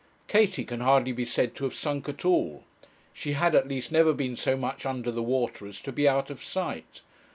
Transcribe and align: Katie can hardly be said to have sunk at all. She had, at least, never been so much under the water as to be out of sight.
Katie 0.27 0.63
can 0.63 0.79
hardly 0.79 1.11
be 1.11 1.25
said 1.25 1.53
to 1.53 1.63
have 1.65 1.75
sunk 1.75 2.09
at 2.09 2.25
all. 2.25 2.63
She 3.13 3.33
had, 3.33 3.53
at 3.53 3.67
least, 3.67 3.91
never 3.91 4.13
been 4.13 4.35
so 4.35 4.57
much 4.57 4.83
under 4.83 5.11
the 5.11 5.21
water 5.21 5.67
as 5.67 5.79
to 5.81 5.91
be 5.91 6.07
out 6.09 6.31
of 6.31 6.43
sight. 6.43 7.03